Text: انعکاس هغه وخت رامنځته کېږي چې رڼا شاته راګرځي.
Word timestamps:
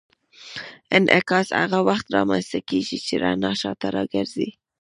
انعکاس 0.97 1.47
هغه 1.61 1.79
وخت 1.89 2.05
رامنځته 2.17 2.59
کېږي 2.69 2.97
چې 3.05 3.13
رڼا 3.23 3.51
شاته 3.61 3.87
راګرځي. 3.95 4.49